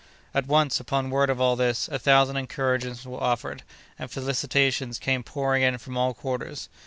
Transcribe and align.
At 0.33 0.47
once, 0.47 0.79
upon 0.79 1.11
word 1.11 1.29
of 1.29 1.39
all 1.39 1.55
this, 1.55 1.87
a 1.87 1.99
thousand 1.99 2.35
encouragements 2.37 3.05
were 3.05 3.21
offered, 3.21 3.61
and 3.99 4.09
felicitations 4.09 4.97
came 4.97 5.21
pouring 5.21 5.61
in 5.61 5.77
from 5.77 5.95
all 5.95 6.15
quarters. 6.15 6.69